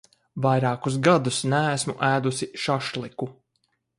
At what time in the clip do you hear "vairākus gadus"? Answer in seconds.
0.45-1.41